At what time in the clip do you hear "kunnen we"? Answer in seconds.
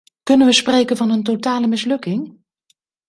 0.23-0.53